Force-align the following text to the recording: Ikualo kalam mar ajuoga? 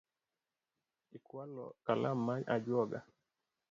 Ikualo 1.17 1.65
kalam 1.85 2.17
mar 2.27 2.39
ajuoga? 2.55 2.99